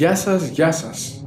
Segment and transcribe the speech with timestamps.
[0.00, 1.26] Γεια σας, γεια σας.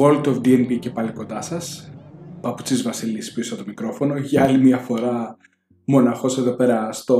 [0.00, 1.92] World of DNB και πάλι κοντά σας.
[2.40, 4.16] Παπουτσής Βασίλης πίσω από το μικρόφωνο.
[4.16, 5.36] Για άλλη μια φορά
[5.84, 7.18] μοναχός εδώ πέρα στο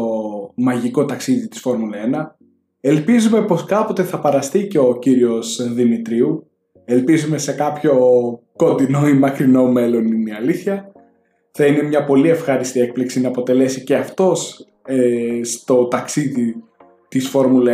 [0.54, 2.36] μαγικό ταξίδι της Φόρμουλα 1.
[2.80, 6.50] Ελπίζουμε πως κάποτε θα παραστεί και ο κύριος Δημητρίου.
[6.84, 7.98] Ελπίζουμε σε κάποιο
[8.56, 10.92] κοντινό ή μακρινό μέλλον είναι η αλήθεια.
[11.50, 16.62] Θα είναι μια πολύ ευχάριστη έκπληξη να αποτελέσει και αυτός ε, στο ταξίδι
[17.08, 17.72] της Φόρμουλα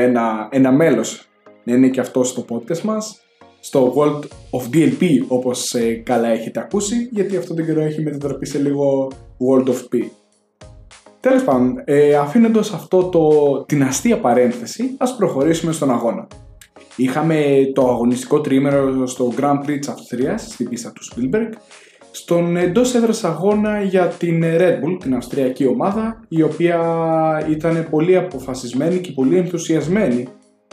[0.51, 1.32] 1 ένα μέλος
[1.65, 3.23] να είναι και αυτό στο podcast μας
[3.61, 4.20] στο World
[4.51, 9.09] of DLP όπως ε, καλά έχετε ακούσει γιατί αυτό τον καιρό έχει μετατραπεί σε λίγο
[9.39, 10.05] World of P.
[11.20, 16.27] Τέλος πάντων, ε, αφήνοντας αυτό το, την αστεία παρένθεση, ας προχωρήσουμε στον αγώνα.
[16.97, 21.53] Είχαμε το αγωνιστικό τρίμερο στο Grand Prix της Αυστρίας, στην πίστα του Spielberg,
[22.11, 26.81] στον εντός έδρας αγώνα για την Red Bull, την αυστριακή ομάδα, η οποία
[27.51, 30.28] ήταν πολύ αποφασισμένη και πολύ ενθουσιασμένη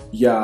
[0.09, 0.37] για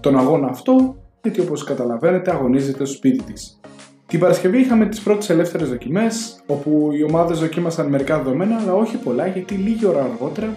[0.00, 3.60] τον αγώνα αυτό, γιατί όπως καταλαβαίνετε αγωνίζεται στο σπίτι της.
[4.06, 8.96] Την Παρασκευή είχαμε τις πρώτες ελεύθερες δοκιμές, όπου οι ομάδες δοκίμασαν μερικά δεδομένα, αλλά όχι
[8.96, 10.56] πολλά, γιατί λίγη ώρα αργότερα,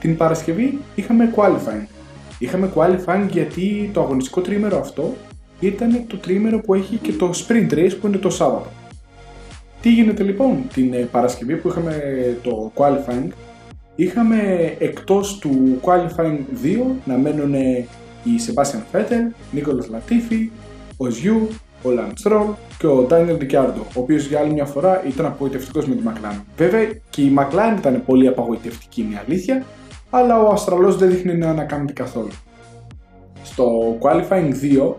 [0.00, 1.86] την Παρασκευή είχαμε qualifying.
[2.38, 5.14] Είχαμε qualifying γιατί το αγωνιστικό τρίμερο αυτό
[5.60, 8.68] ήταν το τρίμερο που έχει και το sprint race που είναι το Σάββατο.
[9.80, 12.02] Τι γίνεται λοιπόν την ε, Παρασκευή που είχαμε
[12.42, 13.28] το qualifying,
[13.94, 14.36] είχαμε
[14.78, 17.54] εκτός του qualifying 2 να μένουν
[18.24, 20.48] η Sebastian Vettel, Nicolas Latifi,
[20.96, 21.48] ο Ζιού,
[21.84, 25.94] ο Lance και ο Daniel Ricciardo, ο οποίος για άλλη μια φορά ήταν απογοητευτικός με
[25.94, 26.40] τη McLaren.
[26.56, 29.64] Βέβαια και η McLaren ήταν πολύ απογοητευτική, είναι αλήθεια,
[30.10, 32.30] αλλά ο Αστραλό δεν δείχνει να ανακάμεται καθόλου.
[33.42, 34.94] Στο Qualifying 2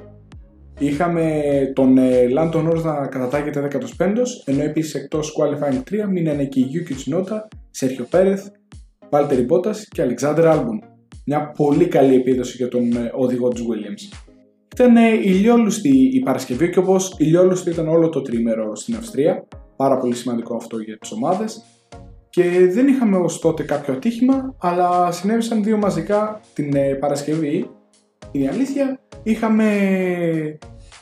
[0.80, 1.41] είχαμε
[1.75, 1.97] τον
[2.38, 4.05] Lando Norris να κατατάγεται 15ο,
[4.45, 7.38] ενώ επίσης εκτός Qualifying 3 μείνανε και η Yuki Tsunoda,
[7.80, 8.39] Sergio Perez,
[9.14, 10.80] Valtteri Bottas και Alexander Albon.
[11.25, 14.17] Μια πολύ καλή επίδοση για τον ε, οδηγό του Williams.
[14.73, 19.48] Ήταν ε, ηλιόλουστη η Παρασκευή και όπως ηλιόλουστη ήταν όλο το τρίμερο στην Αυστρία.
[19.76, 21.64] Πάρα πολύ σημαντικό αυτό για τις ομάδες.
[22.30, 27.70] Και δεν είχαμε ως τότε κάποιο ατύχημα, αλλά συνέβησαν δύο μαζικά την ε, Παρασκευή.
[28.32, 29.67] Είναι η αλήθεια, είχαμε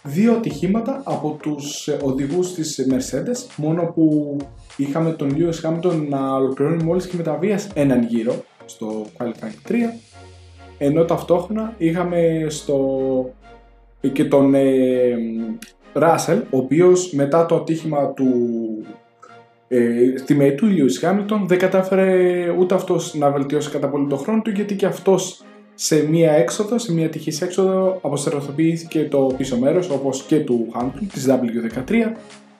[0.03, 4.37] δύο ατυχήματα από τους οδηγούς της Mercedes, μόνο που
[4.77, 9.71] είχαμε τον Lewis Hamilton να ολοκληρώνει μόλις και με τα βίας έναν γύρο στο Qualifying
[9.71, 9.73] 3
[10.77, 12.79] ενώ ταυτόχρονα είχαμε στο
[14.13, 15.15] και τον ε,
[15.93, 18.33] Ράσελ, ο οποίος μετά το ατύχημα του
[19.67, 24.15] ε, στη ΜΕΗ του Lewis Hamilton δεν κατάφερε ούτε αυτός να βελτιώσει κατά πολύ το
[24.15, 25.43] χρόνο του γιατί και αυτός
[25.83, 31.07] σε μία έξοδο, σε μία τυχής έξοδο αποστεροθοποιήθηκε το πίσω μέρος όπως και του Hamilton
[31.13, 31.93] της W13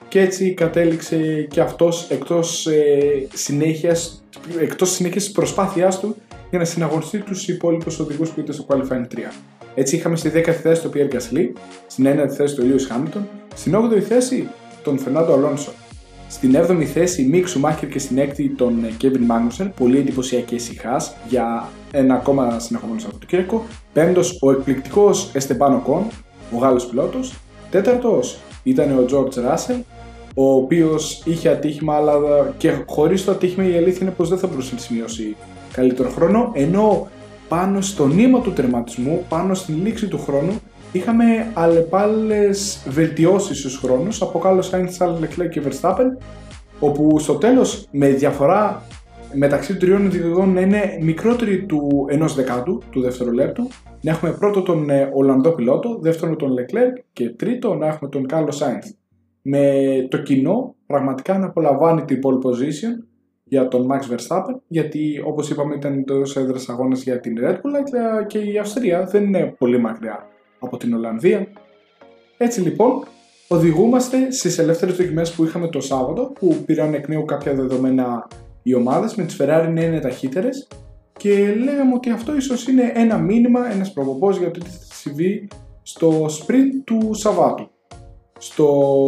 [0.08, 4.24] και έτσι κατέληξε και αυτός εκτός ε, συνέχειας
[4.60, 6.16] εκτός συνέχειας της προσπάθειάς του
[6.50, 9.18] για να συναγωνιστεί τους υπόλοιπους οδηγούς που ήταν στο Qualifying 3.
[9.74, 11.48] Έτσι είχαμε στη 10η θέση τον Pierre Gasly,
[11.86, 13.22] στην 9η θέση τον Lewis Hamilton,
[13.54, 14.48] στην 8η θέση
[14.82, 15.72] τον Fernando Alonso,
[16.28, 20.96] στην 7η θέση Mick Schumacher και στην 6η τον Kevin Magnussen, πολύ εντυπωσιακές ησυχά
[21.28, 23.64] για ένα ακόμα συνεχόμενο Σαββατοκύριακο.
[23.92, 26.02] Πέμπτος ο εκπληκτικός Esteban Ocon,
[26.54, 27.34] ο Γάλλος πιλότος.
[27.70, 29.80] Τέταρτος ήταν ο George Russell,
[30.34, 32.12] ο οποίος είχε ατύχημα, αλλά
[32.56, 35.36] και χωρίς το ατύχημα η αλήθεια είναι πως δεν θα μπορούσε να σημειώσει
[35.72, 37.08] καλύτερο χρόνο, ενώ
[37.48, 40.60] πάνω στο νήμα του τερματισμού, πάνω στην λήξη του χρόνου,
[40.92, 46.24] είχαμε αλλεπάλληλες βελτιώσεις στους χρόνους από Carlos Sainz, Charles Leclerc και Verstappen,
[46.80, 48.82] όπου στο τέλος με διαφορά
[49.34, 53.68] μεταξύ των τριών οδηγών να είναι μικρότερη του ενός δεκάτου του δευτερολέπτου,
[54.00, 58.26] να έχουμε πρώτο τον ε, Ολλανδό πιλότο, δεύτερο τον Leclerc και τρίτο να έχουμε τον
[58.30, 58.94] Carlos Sainz.
[59.42, 59.72] Με
[60.10, 63.06] το κοινό πραγματικά να απολαμβάνει την pole position
[63.44, 67.70] για τον Max Verstappen, γιατί όπως είπαμε ήταν εντός έδρας αγώνας για την Red Bull,
[67.94, 70.26] αλλά και η Αυστρία δεν είναι πολύ μακριά
[70.58, 71.46] από την Ολλανδία.
[72.36, 73.02] Έτσι λοιπόν,
[73.48, 78.28] οδηγούμαστε στις ελεύθερες δοκιμές που είχαμε το Σάββατο, που πήραν εκ νέου κάποια δεδομένα
[78.62, 80.68] οι ομάδες, με τις Ferrari να είναι ταχύτερες
[81.18, 85.48] και λέγαμε ότι αυτό ίσως είναι ένα μήνυμα, ένας προπομπός για το τι θα συμβεί
[85.82, 87.68] στο sprint του Σαββάτου.
[88.38, 88.66] Στο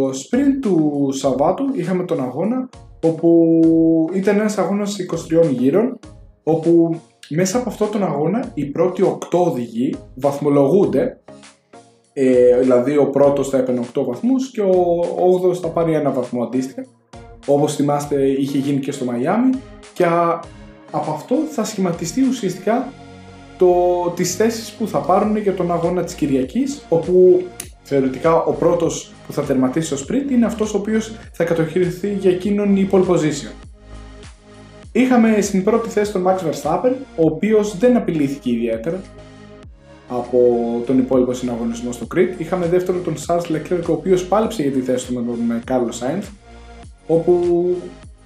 [0.08, 2.68] sprint του Σαββάτου είχαμε τον αγώνα
[3.04, 3.60] όπου
[4.12, 4.96] ήταν ένας αγώνας
[5.42, 5.98] 23 γύρων,
[6.42, 9.02] όπου μέσα από αυτόν τον αγώνα οι πρώτοι
[9.32, 11.18] 8 οδηγοί βαθμολογούνται,
[12.12, 15.00] ε, δηλαδή ο πρώτος θα έπαιρνε 8 βαθμούς και ο
[15.42, 16.84] 8ος θα πάρει ένα βαθμό αντίστοιχα,
[17.46, 19.50] όπως θυμάστε είχε γίνει και στο Μαϊάμι
[19.92, 20.04] και
[20.90, 22.92] από αυτό θα σχηματιστεί ουσιαστικά
[23.58, 23.66] το,
[24.16, 27.42] τις θέσεις που θα πάρουν για τον αγώνα της Κυριακής, όπου
[27.82, 32.30] θεωρητικά ο πρώτος που θα τερματίσει στο sprint είναι αυτός ο οποίος θα κατοχυρηθεί για
[32.30, 33.52] εκείνον η pole position.
[34.92, 39.00] Είχαμε στην πρώτη θέση τον Max Verstappen, ο οποίος δεν απειλήθηκε ιδιαίτερα.
[40.08, 40.38] από
[40.86, 42.28] τον υπόλοιπο συναγωνισμό στο Crit.
[42.38, 45.98] Είχαμε δεύτερο τον Charles Leclerc, ο οποίος πάλεψε για τη θέση του με τον Carlos
[46.00, 46.24] Sainz,
[47.06, 47.42] όπου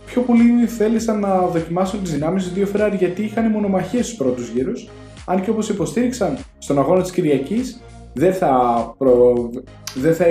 [0.07, 4.49] πιο πολλοί θέλησαν να δοκιμάσουν τις δυνάμεις τους δύο Ferrari γιατί είχαν μονομαχίες στους πρώτους
[4.49, 4.89] γύρους.
[5.27, 7.83] Αν και όπως υποστήριξαν στον αγώνα της Κυριακής,
[8.13, 9.51] δεν θα, προ...
[9.95, 10.25] δεν θα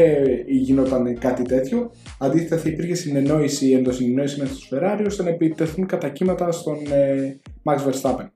[0.47, 1.91] γινόταν κάτι τέτοιο.
[2.19, 7.39] Αντίθετα, θα υπήρχε συνεννόηση, εντοσυνεννόηση με του Ferrari ώστε να επιτεθούν κατά κύματα στον ε,
[7.63, 8.27] Max Verstappen.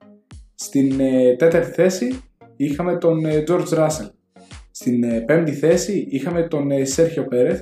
[0.54, 2.22] Στην ε, τέταρτη θέση
[2.56, 4.10] είχαμε τον ε, George Russell.
[4.70, 7.58] Στην ε, πέμπτη θέση είχαμε τον ε, Sergio Perez,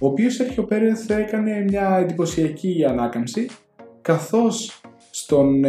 [0.00, 3.48] ο οποίος Sergio Perez έκανε μια εντυπωσιακή ανάκαμψη,
[4.02, 4.80] καθώς
[5.10, 5.64] στον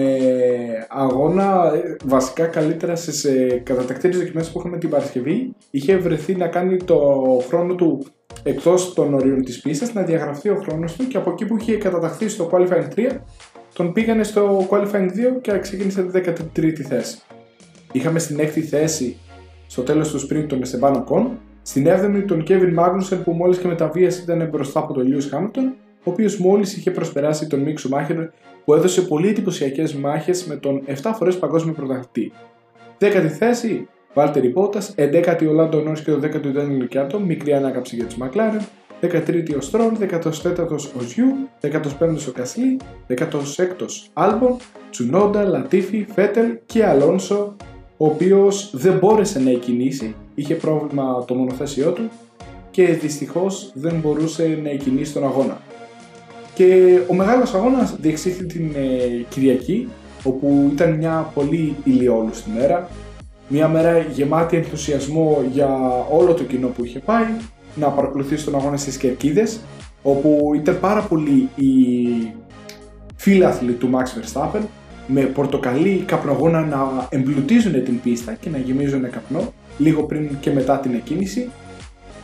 [0.88, 1.72] αγώνα
[2.06, 6.98] βασικά καλύτερα στις ε, κατατακτήρες δοκιμές που είχαμε την Παρασκευή είχε βρεθεί να κάνει το
[7.48, 8.06] χρόνο του
[8.44, 11.78] εκτός των ορίων της πίστας να διαγραφεί ο χρόνος του και από εκεί που είχε
[11.78, 13.18] καταταχθεί στο Qualifying 3
[13.74, 16.22] τον πήγανε στο Qualifying 2 και ξεκίνησε τη
[16.56, 17.22] 13η θέση.
[17.92, 19.18] Είχαμε στην 6η θέση
[19.68, 21.26] στο τέλος του sprint τον Esteban Ocon,
[21.62, 25.08] στην 7η τον Kevin Magnussen που μόλις και με τα βία ήταν μπροστά από τον
[25.08, 25.74] Lewis Hamilton,
[26.04, 28.28] ο οποίος μόλις είχε προσπεράσει τον Mick Schumacher
[28.66, 32.32] που έδωσε πολύ εντυπωσιακές μάχες με τον 7 φορές παγκόσμιο πρωταθλητή.
[33.00, 37.96] 10η θέση Βάλτερη Bottas, 11η ο Lando Norris και το 10ο Daniel Ricciardo, μικρή ανάκαψη
[37.96, 38.62] για τους McLaren,
[39.02, 44.58] 13η ο Στρόλ, 14ο ο Ζιού, 15ο ο Κασλή, 16ο Άλμπον,
[44.90, 47.56] Τσουνόντα, Λατίφη, Φέτελ και Αλόνσο
[48.02, 52.10] ο οποίος δεν μπόρεσε να εκκινήσει, είχε πρόβλημα το μονοθέσιό του
[52.72, 55.62] και δυστυχώς δεν μπορούσε να εκκινήσει τον αγώνα.
[56.54, 59.88] Και ο μεγάλος αγώνας διεξήχθη την ε, Κυριακή,
[60.24, 62.90] όπου ήταν μια πολύ ηλιόλουστη μέρα,
[63.48, 65.70] μια μέρα γεμάτη ενθουσιασμό για
[66.12, 67.28] όλο το κοινό που είχε πάει,
[67.76, 69.60] να παρακολουθήσει τον αγώνα στις Κερκίδες,
[70.04, 71.74] όπου ήταν πάρα πολλοί οι
[73.16, 74.62] φίλαθλοι του Max Verstappen,
[75.08, 80.80] με πορτοκαλί καπνογόνα να εμπλουτίζουν την πίστα και να γεμίζουν καπνό λίγο πριν και μετά
[80.80, 81.50] την εκκίνηση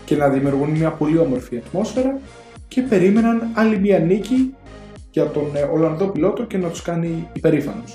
[0.06, 2.20] και να δημιουργούν μια πολύ όμορφη ατμόσφαιρα
[2.68, 4.56] και περίμεναν άλλη μια νίκη
[5.12, 7.94] για τον ε, Ολλανδό πιλότο και να τους κάνει υπερήφανους.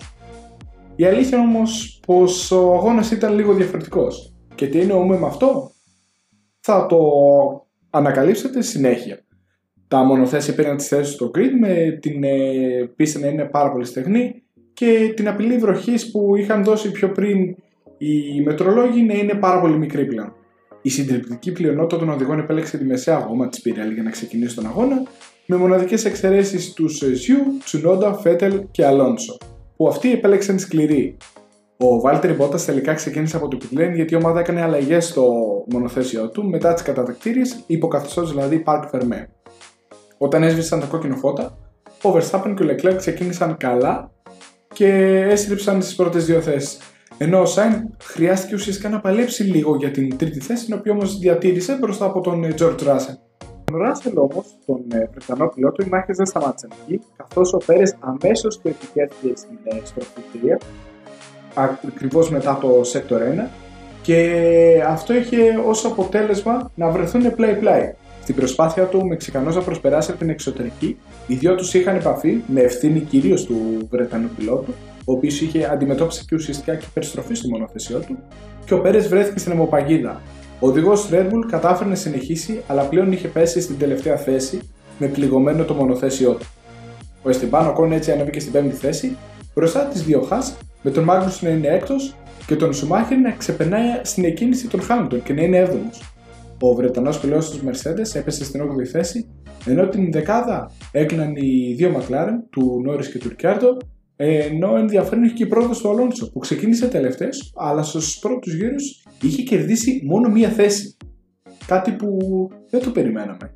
[0.96, 5.70] Η αλήθεια όμως πως ο αγώνας ήταν λίγο διαφορετικός και τι εννοούμε με αυτό;
[6.60, 6.98] Θα το
[7.90, 9.24] ανακαλύψετε συνέχεια.
[9.88, 13.84] Τα μονοθέσια πήραν τις θέσεις στο grid με την ε, πίστα να είναι πάρα πολύ
[13.84, 14.41] στεγνή
[14.74, 17.56] και την απειλή βροχής που είχαν δώσει πιο πριν
[17.98, 20.32] οι μετρολόγοι να είναι πάρα πολύ μικρή πλέον.
[20.82, 24.66] Η συντριπτική πλειονότητα των οδηγών επέλεξε τη μεσαία γόμα της Πιρέλη για να ξεκινήσει τον
[24.66, 25.02] αγώνα,
[25.46, 29.36] με μοναδικές εξαιρέσεις τους Ζιου, Τσουνόντα, Φέτελ και Αλόνσο,
[29.76, 31.16] που αυτοί επέλεξαν σκληρή.
[31.76, 35.32] Ο Βάλτερ Μπότας τελικά ξεκίνησε από το pit γιατί η ομάδα έκανε αλλαγές στο
[35.72, 39.26] μονοθέσιο του μετά τις κατατακτήριες, υποκαθιστώ δηλαδή Park Fermé.
[40.18, 41.58] Όταν έσβησαν τα κόκκινο φώτα,
[42.02, 44.10] ο Verstappen και ο Leclerc ξεκίνησαν καλά
[44.72, 44.88] και
[45.30, 46.78] έστριψαν στις πρώτες δύο θέσεις.
[47.18, 51.18] Ενώ ο Σάιν χρειάστηκε ουσιαστικά να παλέψει λίγο για την τρίτη θέση, την οποία όμως
[51.18, 53.16] διατήρησε μπροστά από τον George Russell.
[53.64, 57.96] Τον Ράσελ όμως, τον ε, Βρετανό πιλότο, οι μάχε δεν σταμάτησαν εκεί, καθώς ο Πέρες
[58.00, 60.58] αμέσως του επιτέθηκε στην ε, στροφή 3,
[61.54, 63.48] ακριβώς μετά το Sector 1,
[64.02, 67.94] και αυτό είχε ως αποτέλεσμα να βρεθούν πλάι-πλάι.
[68.22, 70.96] Στην προσπάθεια του, ο Μεξικανός να προσπεράσει από την εξωτερική,
[71.26, 74.74] οι δυο τους είχαν επαφή με ευθύνη κυρίως του Βρετανού πιλότου,
[75.04, 78.18] ο οποίος είχε αντιμετώπισει και ουσιαστικά και περιστροφή στο μονοθεσιό του,
[78.64, 80.20] και ο Πέρες βρέθηκε στην αιμοπαγίδα.
[80.60, 84.60] Ο οδηγός Red Bull κατάφερε να συνεχίσει, αλλά πλέον είχε πέσει στην τελευταία θέση
[84.98, 86.46] με πληγωμένο το μονοθέσιό του.
[87.22, 89.16] Ο Εστιμπάν Κόν έτσι ανέβηκε στην πέμπτη θέση,
[89.54, 92.14] μπροστά τη δύο Χάς, με τον Μάγκρου να είναι έκτος
[92.46, 96.11] και τον Σουμάχερ να ξεπερνάει στην εκκίνηση των Χάμιλτον και να είναι έβδομος.
[96.64, 99.28] Ο Βρετανός πιλότο του Mercedes έπεσε στην 8η θέση,
[99.66, 103.76] ενώ την δεκάδα έκλειναν οι δύο McLaren, του Νόρι και του Ρικιάρντο,
[104.16, 109.04] ενώ ενδιαφέρον είχε και η πρόοδος του Αλόνσο, που ξεκίνησε τελευταίος, αλλά στους πρώτους γύρους
[109.22, 110.96] είχε κερδίσει μόνο μία θέση.
[111.66, 112.16] Κάτι που
[112.70, 113.54] δεν το περιμέναμε.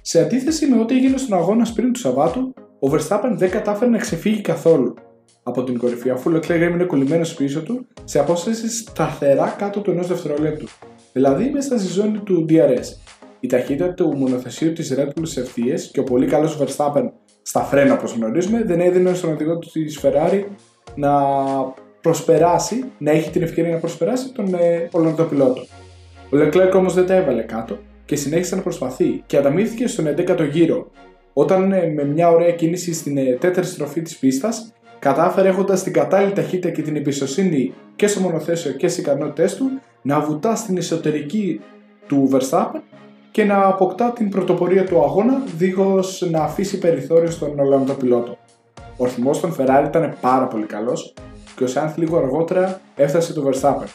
[0.00, 3.98] Σε αντίθεση με ό,τι έγινε στον αγώνα πριν του Σαββάτου, ο Verstappen δεν κατάφερε να
[3.98, 4.94] ξεφύγει καθόλου
[5.42, 9.90] από την κορυφή, αφού ο Leclerc έμεινε κολλημένος πίσω του σε απόσταση σταθερά κάτω του
[9.90, 10.66] ενός δευτερολέπτου
[11.18, 12.86] δηλαδή μέσα στη ζώνη του DRS.
[13.40, 17.10] Η ταχύτητα του μονοθεσίου της Red Bull σε ευθείε και ο πολύ καλός Verstappen
[17.42, 20.44] στα φρένα όπως γνωρίζουμε δεν έδινε στον οδηγό του της Ferrari
[20.94, 21.12] να
[22.00, 25.60] προσπεράσει, να έχει την ευκαιρία να προσπεράσει τον ε, Ολλανδό πιλότο.
[26.24, 30.48] Ο Leclerc όμως δεν τα έβαλε κάτω και συνέχισε να προσπαθεί και ανταμείφθηκε στον 11ο
[30.50, 30.90] γύρο,
[31.32, 35.92] όταν ε, με μια ωραία κίνηση στην ε, τέταρτη στροφή της πίστας κατάφερε έχοντας την
[35.92, 40.76] κατάλληλη ταχύτητα και την εμπιστοσύνη και στο μονοθέσιο και στις ικανότητέ του να βουτά στην
[40.76, 41.60] εσωτερική
[42.06, 42.80] του Verstappen
[43.30, 48.36] και να αποκτά την πρωτοπορία του αγώνα δίχως να αφήσει περιθώριο στον Ολλανδό πιλότο.
[48.96, 51.14] Ο ρυθμός των Ferrari ήταν πάρα πολύ καλός
[51.56, 53.86] και ο Σάνθ λίγο αργότερα έφτασε το Verstappen.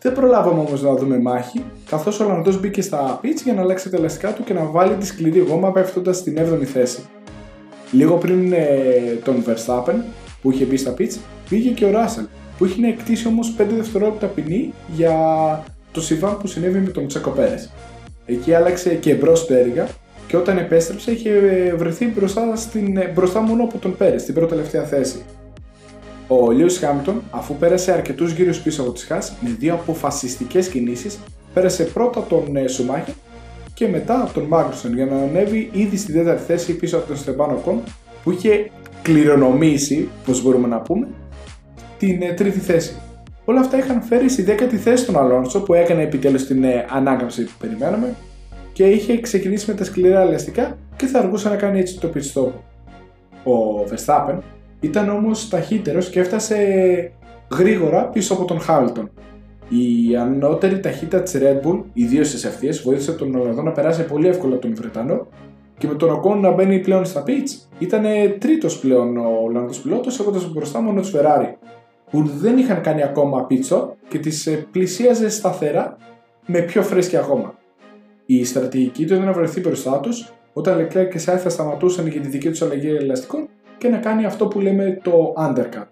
[0.00, 3.90] Δεν προλάβαμε όμως να δούμε μάχη, καθώς ο Ολλανδός μπήκε στα pitch για να αλλάξει
[3.90, 7.02] τα ελαστικά του και να βάλει τη σκληρή γόμα πέφτοντας στην 7η θέση.
[7.90, 8.68] Λίγο πριν ε,
[9.24, 9.94] τον Verstappen
[10.42, 11.16] που είχε μπει στα pitch,
[11.48, 12.26] πήγε και ο Russell
[12.58, 15.14] που είχε να εκτίσει όμως 5 δευτερόλεπτα ποινή για
[15.92, 17.70] το συμβάν που συνέβη με τον Τσέκο Πέρες.
[18.26, 19.88] Εκεί άλλαξε και μπρος πέριγα
[20.26, 21.30] και όταν επέστρεψε είχε
[21.76, 25.22] βρεθεί μπροστά, στην, μπροστά μόνο από τον Πέρες, στην πρώτη τελευταία θέση.
[26.28, 31.18] Ο Λίος Χάμιλτον, αφού πέρασε αρκετούς γύρους πίσω από τη Χάς με δύο αποφασιστικές κινήσεις,
[31.54, 33.14] πέρασε πρώτα τον ε, Σουμάχη
[33.74, 37.54] και μετά τον Μάγνουσον για να ανέβει ήδη στη τέταρτη θέση πίσω από τον Στεμπάνο
[37.54, 37.82] Κον
[38.24, 38.70] που είχε
[39.08, 41.06] κληρονομήσει, πώς μπορούμε να πούμε,
[41.98, 42.96] την ε, τρίτη θέση.
[43.44, 47.44] Όλα αυτά είχαν φέρει στη δέκατη θέση τον Αλόνσο που έκανε επιτέλους την ε, ανάκαμψη
[47.44, 48.14] που περιμέναμε
[48.72, 52.18] και είχε ξεκινήσει με τα σκληρά ελαστικά και θα αργούσε να κάνει έτσι το pit
[52.18, 52.50] stop.
[53.52, 54.38] Ο Verstappen
[54.80, 56.56] ήταν όμως ταχύτερος και έφτασε
[57.58, 59.10] γρήγορα πίσω από τον Χάμιλτον.
[59.68, 64.28] Η ανώτερη ταχύτητα της Red Bull, ιδίως στις ευθείες, βοήθησε τον Ολλανδό να περάσει πολύ
[64.28, 65.26] εύκολα τον Βρετανό
[65.78, 68.04] και με τον Οκόν να μπαίνει πλέον στα pitch, ήταν
[68.38, 71.54] τρίτος πλέον ο Ολλανδό πιλότος, έχοντας μπροστά μόνο τους Ferrari,
[72.10, 75.96] που δεν είχαν κάνει ακόμα πίτσο και τις πλησίαζε σταθερά
[76.46, 77.54] με πιο φρέσκια ακόμα.
[78.26, 82.20] Η στρατηγική του ήταν να βρεθεί μπροστά τους όταν Leclerc και Sainz θα σταματούσαν για
[82.20, 85.88] τη δική τους αλλαγή ελαστικών και να κάνει αυτό που λέμε το undercut.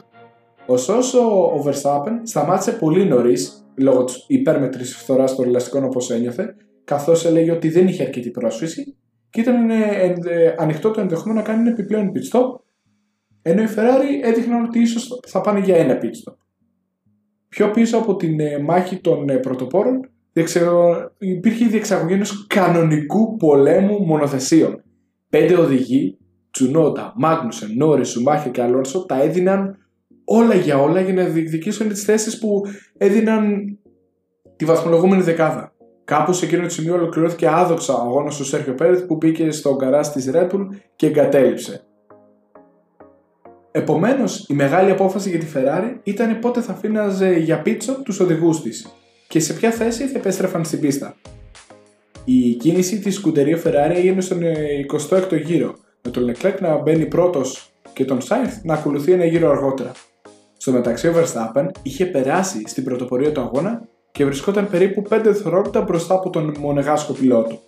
[0.67, 7.25] Ωστόσο, ο Verstappen σταμάτησε πολύ νωρίς λόγω της υπέρμετρη φθοράς των ελαστικών όπως ένιωθε, καθώς
[7.25, 8.97] έλεγε ότι δεν είχε αρκετή πρόσφυση
[9.37, 12.61] και ήταν ε, ε, ανοιχτό το ενδεχόμενο να κάνει ένα επιπλέον pit stop,
[13.43, 16.35] ενώ οι Ferrari έδειχναν ότι ίσως θα πάνε για ένα pit stop.
[17.49, 20.11] Πιο πίσω από την ε, μάχη των πρωτοπόρων
[21.19, 24.83] υπήρχε η διεξαγωγή ενός κανονικού πολέμου μονοθεσίων.
[25.29, 26.19] Πέντε οδηγοί
[26.51, 29.77] Τσουνότα, Μάγνουσεν, Νόρις, Σουμάχερ και Αλόνσο τα έδιναν
[30.25, 32.63] όλα για όλα για να διεκδικήσουν τις θέσεις που
[32.99, 33.79] έδιναν
[34.57, 35.76] τη βαθμολογούμενη δεκάδα.
[36.07, 39.75] Κάπου σε εκείνο το σημείο ολοκληρώθηκε άδοξα ο αγώνας του Σέρχιο Πέρεθ που μπήκε στο
[39.75, 40.63] γκαρά της Ρέπουλ
[40.97, 41.85] και εγκατέλειψε.
[43.71, 48.63] Επομένως, η μεγάλη απόφαση για τη Ferrari ήταν πότε θα αφήναζε για πίτσο τους οδηγούς
[48.63, 48.93] της
[49.29, 51.17] και σε ποια θέση θα επέστρεφαν στην πίστα.
[52.25, 54.41] Η κίνηση της σκουτερία Ferrari έγινε στον
[55.11, 59.25] 26ο ε, γύρο, με τον Leclerc να μπαίνει πρώτος και τον Sainz να ακολουθεί ένα
[59.25, 59.93] γύρο αργότερα.
[60.57, 65.81] Στο μεταξύ, ο Verstappen είχε περάσει στην πρωτοπορία του αγώνα και βρισκόταν περίπου 5 δευτερόλεπτα
[65.81, 67.59] μπροστά από τον μονεγάσκο πιλότο.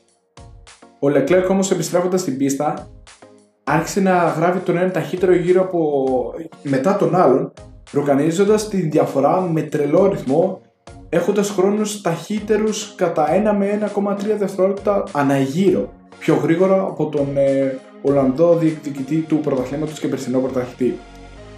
[0.98, 2.88] Ο Leclerc όμως επιστρέφοντας στην πίστα
[3.64, 5.80] άρχισε να γράφει τον ένα ταχύτερο γύρο από
[6.62, 7.52] μετά τον άλλον,
[7.92, 10.60] ροκανίζοντας τη διαφορά με τρελό ρυθμό,
[11.08, 18.56] έχοντας χρόνους ταχύτερους κατά 1 με 1,3 δευτερόλεπτα αναγύρω, πιο γρήγορα από τον ε, Ολλανδό
[18.56, 20.98] διεκδικητή του πρωταθλήματος και περσινό πρωταθλητή.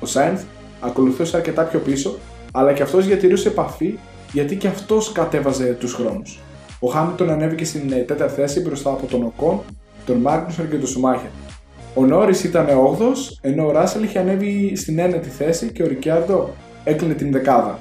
[0.00, 0.42] Ο Σάινθ
[0.80, 2.18] ακολουθούσε αρκετά πιο πίσω,
[2.52, 3.98] αλλά και αυτός διατηρούσε επαφή
[4.32, 6.38] γιατί και αυτός κατέβαζε τους χρόνους.
[6.80, 9.60] Ο Χάμιλτον ανέβηκε στην ε, τέταρτη θέση μπροστά από τον Οκόν,
[10.06, 11.28] τον Μάγνουσον και τον Σουμάχερ.
[11.94, 16.50] Ο Νόρις ήταν 8ο, ενώ ο Ράσελ είχε ανέβει στην ένατη θέση και ο Ρικιάρντο
[16.84, 17.78] έκλεινε την δεκάδα.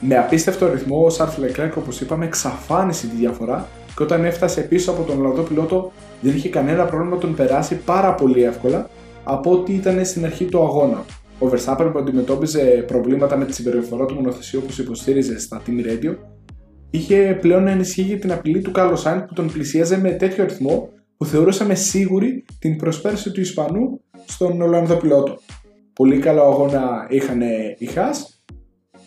[0.00, 4.90] Με απίστευτο ρυθμό, ο Σάρφ Λεκλέκ, όπως είπαμε, εξαφάνισε τη διαφορά και όταν έφτασε πίσω
[4.90, 8.90] από τον Ολλανδό πιλότο δεν είχε κανένα πρόβλημα να τον περάσει πάρα πολύ εύκολα
[9.24, 11.04] από ό,τι ήταν στην αρχή του αγώνα.
[11.42, 16.16] Ο Verstappen που αντιμετώπιζε προβλήματα με τη συμπεριφορά του μονοθεσίου που υποστήριζε στα Team Radio
[16.90, 20.88] είχε πλέον να ενισχύει την απειλή του Carlos Sainz που τον πλησίαζε με τέτοιο αριθμό
[21.16, 25.38] που θεωρούσαμε σίγουρη την προσπέραση του Ισπανού στον Ολλανδό πιλότο.
[25.92, 27.40] Πολύ καλό αγώνα είχαν
[27.78, 28.16] οι Haas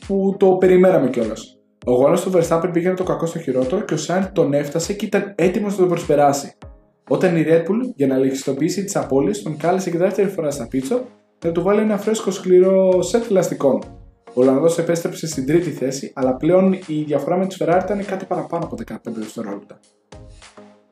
[0.07, 1.57] που το περιμέναμε κιόλας.
[1.85, 5.05] Ο αγώνα του Verstappen πήγαινε το κακό στο χειρότερο και ο Σάιντ τον έφτασε και
[5.05, 6.53] ήταν έτοιμος να τον προσπεράσει.
[7.09, 10.67] Όταν η Red Bull για να λογιστοποιήσει τις απώλειες τον κάλεσε και δεύτερη φορά στα
[10.67, 11.05] πίτσο
[11.47, 13.81] να του βάλει ένα φρέσκο σκληρό σετ ελαστικών.
[14.25, 18.25] Ο Ολλανδός επέστρεψε στην τρίτη θέση, αλλά πλέον η διαφορά με τη Ferrari ήταν κάτι
[18.25, 19.79] παραπάνω από 15 δευτερόλεπτα.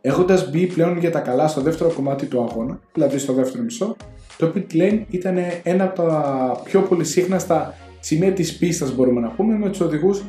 [0.02, 3.96] Έχοντας μπει πλέον για τα καλά στο δεύτερο κομμάτι του αγώνα, δηλαδή στο δεύτερο μισό,
[4.38, 9.30] το pit lane ήταν ένα από τα πιο πολύ σύχναστα σημεία της πίστας, μπορούμε να
[9.30, 10.24] πούμε, με τους οδηγούς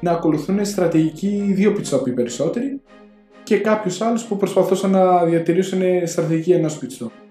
[0.00, 2.80] να ακολουθούν στρατηγική δύο πιτσόπι περισσότεροι
[3.42, 7.25] και κάποιους άλλους που προσπαθούσαν να διατηρήσουν στρατηγική ενός πιτσόπι.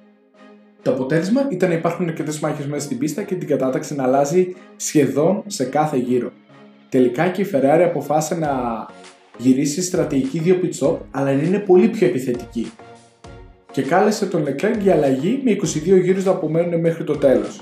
[0.85, 4.55] Το αποτέλεσμα ήταν να υπάρχουν αρκετές μάχες μέσα στην πίστα και την κατάταξη να αλλάζει
[4.75, 6.31] σχεδόν σε κάθε γύρο.
[6.89, 8.49] Τελικά και η Ferrari αποφάσισε να
[9.37, 12.71] γυρίσει στρατηγική δύο pit αλλά να είναι πολύ πιο επιθετική.
[13.71, 17.61] Και κάλεσε τον Leclerc για αλλαγή με 22 γύρους να απομένουν μέχρι το τέλος.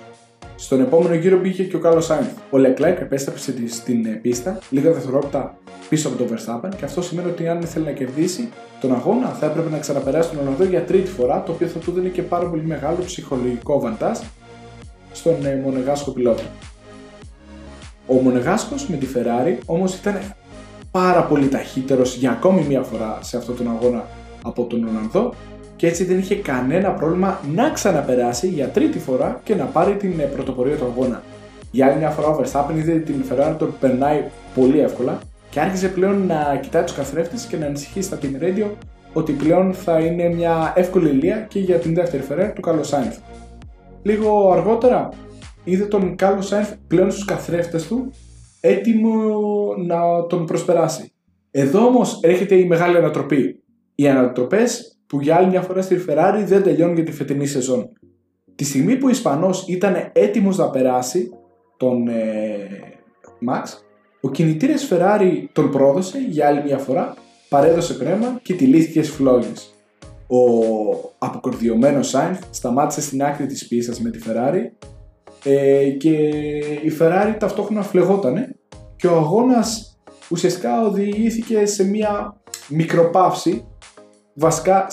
[0.63, 2.29] Στον επόμενο γύρο μπήκε και ο Κάρλος Σάινθ.
[2.49, 5.57] Ο Leclerc επέστρεψε στην ε, πίστα λίγα δευτερόλεπτα
[5.89, 8.49] πίσω από τον Verstappen και αυτό σημαίνει ότι αν ήθελε να κερδίσει
[8.81, 11.91] τον αγώνα θα έπρεπε να ξαναπεράσει τον Ολλανδό για τρίτη φορά, το οποίο θα του
[11.91, 14.19] δίνει και πάρα πολύ μεγάλο ψυχολογικό βαντάζ
[15.11, 16.43] στον ε, Μονεγάσκο πιλότο.
[18.07, 20.19] Ο Μονεγάσκος με τη Ferrari όμως ήταν
[20.91, 24.07] πάρα πολύ ταχύτερος για ακόμη μία φορά σε αυτόν τον αγώνα
[24.43, 25.33] από τον Ολλανδό
[25.75, 30.19] και έτσι δεν είχε κανένα πρόβλημα να ξαναπεράσει για τρίτη φορά και να πάρει την
[30.19, 31.23] ε, πρωτοπορία του αγώνα.
[31.71, 34.23] Για άλλη μια φορά ο Verstappen είδε την Ferrari τον περνάει
[34.55, 38.67] πολύ εύκολα και άρχισε πλέον να κοιτάει τους καθρέφτες και να ανησυχεί στα Team Radio
[39.13, 43.17] ότι πλέον θα είναι μια εύκολη λία και για την δεύτερη Ferrari του Carlos Sainz.
[44.01, 45.09] Λίγο αργότερα
[45.63, 48.11] είδε τον Carlos Sainz πλέον στους καθρέφτες του
[48.59, 49.13] έτοιμο
[49.85, 51.11] να τον προσπεράσει.
[51.51, 53.63] Εδώ όμως έρχεται η μεγάλη ανατροπή.
[53.95, 57.89] Οι ανατροπές που για άλλη μια φορά στη Ferrari δεν τελειώνουν για τη φετινή σεζόν.
[58.55, 61.29] Τη στιγμή που ο Ισπανός ήταν έτοιμος να περάσει
[61.77, 62.67] τον ε,
[63.49, 63.63] Max,
[64.21, 67.13] ο κινητήρας Ferrari τον πρόδωσε για άλλη μια φορά,
[67.49, 69.73] παρέδωσε κρέμα και τυλίχθηκε στις φλόγες.
[70.27, 70.39] Ο
[71.17, 74.89] αποκορδιωμένος Sainz σταμάτησε στην άκρη της πίστας με τη Ferrari
[75.43, 76.09] ε, και
[76.83, 78.55] η Ferrari ταυτόχρονα φλεγότανε
[78.95, 79.97] και ο αγώνας
[80.29, 83.65] ουσιαστικά οδηγήθηκε σε μια μικροπαύση
[84.33, 84.87] βασικά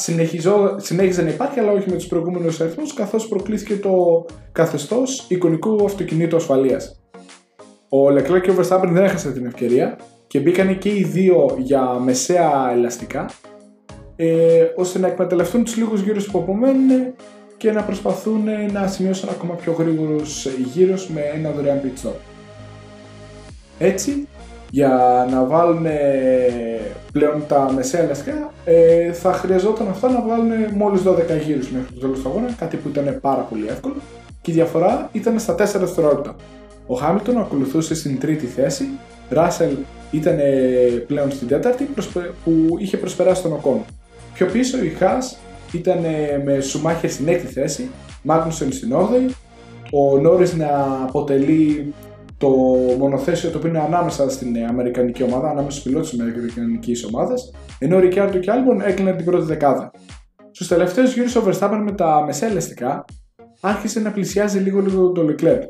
[0.77, 6.37] συνέχιζε να υπάρχει αλλά όχι με τους προηγούμενους αριθμούς καθώς προκλήθηκε το καθεστώς εικονικού αυτοκινήτου
[6.37, 7.01] ασφαλείας.
[7.89, 11.83] Ο Leclerc και ο Verstappen δεν έχασαν την ευκαιρία και μπήκαν και οι δύο για
[11.83, 13.31] μεσαία ελαστικά
[14.17, 17.15] ε, ώστε να εκμεταλλευτούν τους λίγους γύρους που απομένουν
[17.57, 22.15] και να προσπαθούν να σημειώσουν ακόμα πιο γρήγορους γύρους με ένα δωρεάν pit stop.
[23.79, 24.29] Έτσι,
[24.71, 25.87] για να βάλουν
[27.13, 32.01] πλέον τα μεσαία ελαστικά ε, θα χρειαζόταν αυτά να βάλουν μόλις 12 γύρους μέχρι το
[32.01, 33.95] τέλος του αγώνα, κάτι που ήταν πάρα πολύ εύκολο
[34.43, 36.37] και η διαφορά ήταν στα 4 δευτερόλεπτα.
[36.87, 38.89] Ο Χάμιλτον ακολουθούσε στην τρίτη θέση,
[39.31, 39.77] Ράσελ
[40.11, 40.39] ήταν
[41.07, 41.89] πλέον στην τέταρτη
[42.45, 43.81] που είχε προσπεράσει τον Οκόν.
[44.35, 45.39] Πιο πίσω η Χάς
[45.73, 45.99] ήταν
[46.45, 47.91] με Σουμάχερ στην έκτη θέση,
[48.23, 49.31] Μάγνουσεν στην 8η,
[49.93, 51.95] ο Νόρις να αποτελεί
[52.41, 52.49] το
[52.99, 57.97] μονοθέσιο το οποίο είναι ανάμεσα στην Αμερικανική ομάδα, ανάμεσα στους πιλότους της Αμερικανικής ομάδας, ενώ
[57.97, 59.91] ο Ρικιάρντο και Άλμπον έκλειναν την πρώτη δεκάδα.
[60.51, 63.05] Στους τελευταίους γύρους ο Verstappen με τα μεσέλεστικά
[63.61, 65.61] άρχισε να πλησιάζει λίγο λίγο το Leclerc.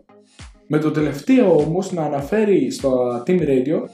[0.66, 3.88] Με το τελευταίο όμως να αναφέρει στο Team Radio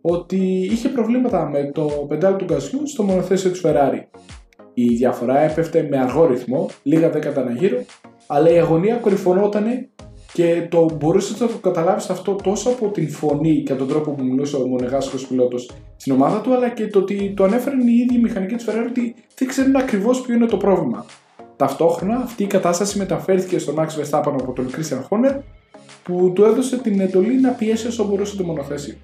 [0.00, 4.18] ότι είχε προβλήματα με το πεντάλ του γκασιού στο μονοθέσιο του Ferrari.
[4.74, 7.84] Η διαφορά έπεφτε με αργό ρυθμό, λίγα δέκατα ένα γύρο,
[8.26, 9.64] αλλά η αγωνία κορυφωνόταν
[10.32, 14.10] και το μπορούσε να το καταλάβεις αυτό τόσο από την φωνή και από τον τρόπο
[14.10, 17.92] που μιλούσε ο μονεγάσκο πιλότος στην ομάδα του, αλλά και το ότι το ανέφεραν οι
[17.92, 21.04] ίδιοι μηχανικοί της Ferrari ότι δεν ξέρουν ακριβώς ποιο είναι το πρόβλημα.
[21.56, 25.40] Ταυτόχρονα αυτή η κατάσταση μεταφέρθηκε στον Max Verstappen από τον Christian Horner
[26.02, 28.94] που του έδωσε την εντολή να πιέσει όσο μπορούσε το μονοθέσιο.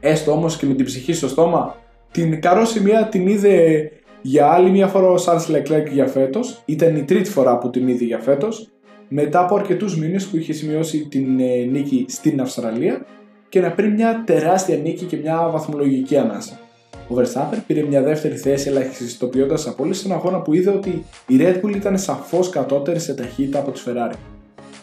[0.00, 1.76] Έστω όμως και με την ψυχή στο στόμα,
[2.10, 3.90] την καρόσημια την είδε
[4.22, 7.88] για άλλη μια φορά ο Charles Leclerc για φέτος, ήταν η τρίτη φορά που την
[7.88, 8.73] είδε για φέτος,
[9.16, 13.06] μετά από αρκετούς μήνες που είχε σημειώσει την ε, νίκη στην Αυστραλία
[13.48, 16.60] και να πριν μια τεράστια νίκη και μια βαθμολογική ανάσα.
[17.08, 21.64] Ο Verstappen πήρε μια δεύτερη θέση ελαχιστοποιώντας απόλυση στον αγώνα που είδε ότι η Red
[21.64, 24.14] Bull ήταν σαφώς κατώτερη σε ταχύτητα από τη Ferrari.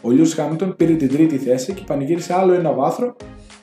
[0.02, 3.16] Ο Lewis Hamilton πήρε την τρίτη θέση και πανηγύρισε άλλο ένα βάθρο,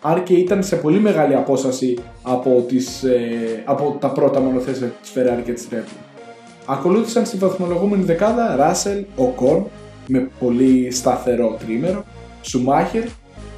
[0.03, 3.19] αν και ήταν σε πολύ μεγάλη απόσταση από, τις, ε,
[3.65, 6.23] από τα πρώτα μονοθέσια της Ferrari και της Red Bull.
[6.67, 9.63] Ακολούθησαν στη βαθμολογούμενη δεκάδα Russell, Ocon,
[10.09, 12.05] με πολύ σταθερό τρίμερο.
[12.43, 13.05] Σουμάχερ,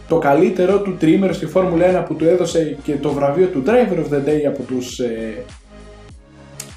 [0.09, 3.97] το καλύτερο του τρίμερο στη Φόρμουλα 1 που του έδωσε και το βραβείο του Driver
[3.97, 5.45] of the Day από τους ε,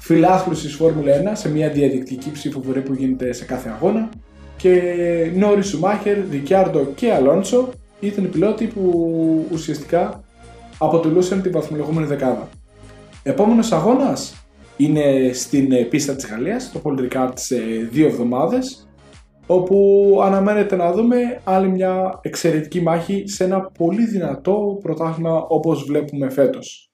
[0.00, 4.08] φιλάθλους της Φόρμουλα 1 σε μια διαδικτική ψηφοφορία που γίνεται σε κάθε αγώνα
[4.56, 4.82] και
[5.34, 7.68] Νόρις Σουμάχερ, Ρικιάρντο και Αλόνσο
[8.00, 10.24] ήταν οι πιλότοι που ουσιαστικά
[10.78, 12.48] αποτελούσαν την βαθμολογούμενη δεκάδα.
[13.22, 17.56] Επόμενος αγώνας είναι στην ε, πίστα της Γαλλίας, το Paul Ricard σε
[17.90, 18.88] δύο εβδομάδες
[19.46, 26.30] όπου αναμένεται να δούμε άλλη μια εξαιρετική μάχη σε ένα πολύ δυνατό πρωτάθλημα όπως βλέπουμε
[26.30, 26.92] φέτος.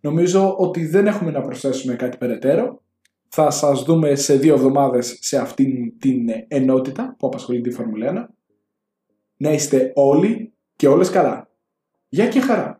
[0.00, 2.82] Νομίζω ότι δεν έχουμε να προσθέσουμε κάτι περαιτέρω.
[3.28, 8.34] Θα σας δούμε σε δύο εβδομάδες σε αυτήν την ενότητα που απασχολεί τη Φόρμουλα 1.
[9.36, 11.50] Να είστε όλοι και όλες καλά.
[12.08, 12.79] Γεια και χαρά!